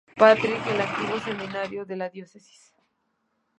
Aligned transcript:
Patrick, 0.17 0.59
el 0.65 0.81
antiguo 0.81 1.19
seminario 1.19 1.85
de 1.85 1.95
la 1.95 2.09
Diócesis. 2.09 2.73